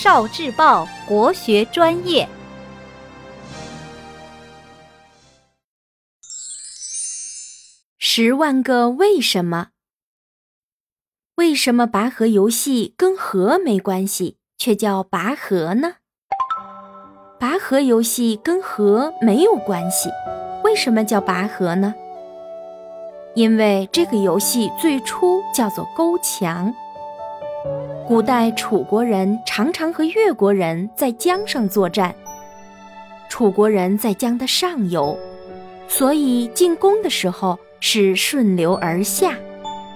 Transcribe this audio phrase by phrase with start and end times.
[0.00, 2.28] 少智报国学专业。
[7.98, 9.70] 十万个为什么？
[11.34, 15.96] 为什么拔河游戏跟河没关系，却叫拔河呢？
[17.40, 20.08] 拔河游戏跟河没有关系，
[20.62, 21.92] 为什么叫拔河呢？
[23.34, 26.72] 因为这个游戏最初叫做勾墙。
[28.08, 32.14] 古代楚国人常常和越国人在江上作战，
[33.28, 35.14] 楚国人在江的上游，
[35.88, 39.36] 所以进攻的时候是顺流而下，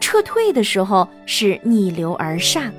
[0.00, 2.70] 撤退的时候是逆流而上，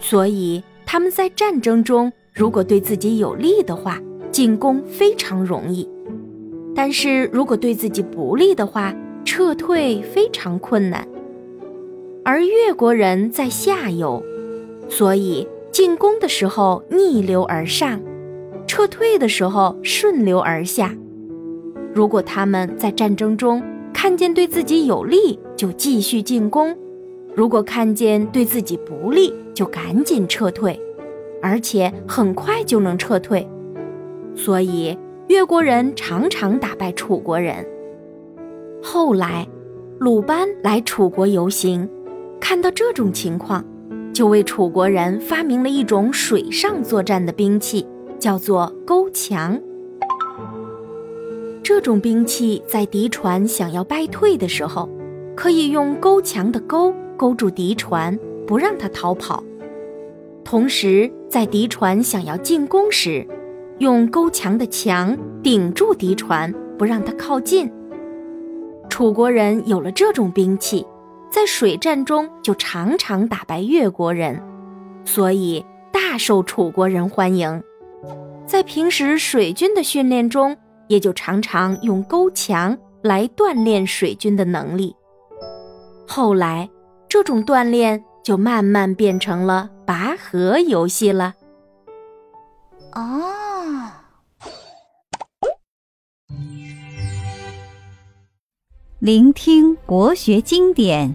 [0.00, 2.12] 所以他们在战争中。
[2.32, 4.00] 如果对自己有利的话，
[4.32, 5.88] 进攻非常容易；
[6.74, 8.92] 但是如果对自己不利的话，
[9.24, 11.06] 撤退非常困难。
[12.26, 14.24] 而越国人在下游，
[14.88, 18.00] 所以进攻的时候逆流而上，
[18.66, 20.94] 撤退的时候顺流而下。
[21.92, 26.74] 如果他们在战争中看见对自己有利，就继续进攻；
[27.34, 30.80] 如果看见对自己不利，就赶紧撤退。
[31.42, 33.46] 而且很快就能撤退，
[34.34, 34.96] 所以
[35.28, 37.66] 越国人常常打败楚国人。
[38.82, 39.46] 后来，
[39.98, 41.86] 鲁班来楚国游行，
[42.40, 43.62] 看到这种情况，
[44.14, 47.84] 就为楚国人发明了一种水上作战的兵器，
[48.16, 49.60] 叫做钩墙。
[51.64, 54.88] 这种兵器在敌船想要败退的时候，
[55.34, 59.42] 可以用钩墙的钩勾住敌船，不让它逃跑。
[60.44, 63.26] 同时，在敌船想要进攻时，
[63.78, 67.68] 用勾墙的墙顶住敌船，不让它靠近。
[68.88, 70.86] 楚国人有了这种兵器，
[71.34, 74.40] 在水战中就常常打败越国人，
[75.04, 77.60] 所以大受楚国人欢迎。
[78.46, 84.94] 在平时水军的训练中，也就常常用勾墙来锻炼水军的能力。
[86.06, 86.70] 后来，
[87.08, 88.04] 这种锻炼。
[88.24, 91.34] 就慢慢变成了拔河游戏了。
[92.94, 93.90] 哦，
[98.98, 101.14] 聆听国学经典，